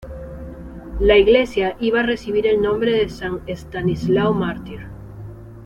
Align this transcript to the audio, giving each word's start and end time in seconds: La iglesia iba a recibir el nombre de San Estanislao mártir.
La 0.99 1.15
iglesia 1.19 1.75
iba 1.79 1.99
a 1.99 2.05
recibir 2.07 2.47
el 2.47 2.59
nombre 2.59 2.89
de 2.91 3.07
San 3.07 3.41
Estanislao 3.45 4.33
mártir. 4.33 4.87